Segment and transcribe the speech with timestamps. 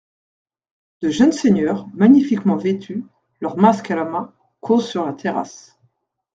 [1.03, 3.05] De jeunes seigneurs, magnifiquement vêtus,
[3.39, 5.79] leurs masques à la main, causent sur la terrasse.